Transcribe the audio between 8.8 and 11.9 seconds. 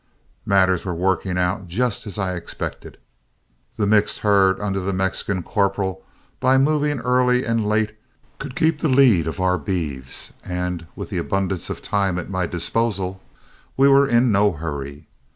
lead of our beeves, and with the abundance of